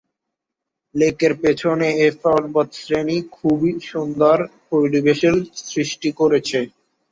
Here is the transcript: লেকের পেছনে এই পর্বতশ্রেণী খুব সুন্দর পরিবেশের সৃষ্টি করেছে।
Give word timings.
লেকের 0.95 1.33
পেছনে 1.41 1.87
এই 2.03 2.13
পর্বতশ্রেণী 2.23 3.17
খুব 3.31 3.59
সুন্দর 3.83 4.37
পরিবেশের 4.69 5.35
সৃষ্টি 5.65 6.09
করেছে। 6.19 6.59